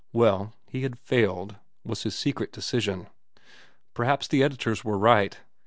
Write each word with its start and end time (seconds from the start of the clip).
Well, 0.13 0.55
he 0.67 0.81
had 0.81 0.97
failed, 0.97 1.57
was 1.83 2.01
his 2.01 2.15
secret 2.17 2.51
decision. 2.51 3.05
Perhaps 3.93 4.29
the 4.29 4.41
editors 4.41 4.83
were 4.83 4.97
right. 4.97 5.37